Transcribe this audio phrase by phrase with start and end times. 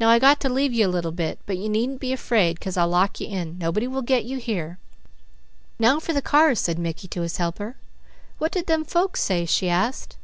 [0.00, 2.76] Now I got to leave you a little bit, but you needn't be afraid, 'cause
[2.76, 3.56] I'll lock you in.
[3.58, 4.80] Nobody will 'get' you here."
[5.78, 7.76] "Now for the cars," said Mickey to his helper.
[8.38, 10.16] "What did them folks say?" she asked.